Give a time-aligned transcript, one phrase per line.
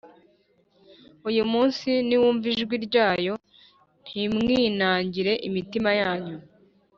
[1.29, 3.33] Uyu munsi niwumva ijwi ryayo
[4.07, 6.37] ntimwinangire imitima yanyu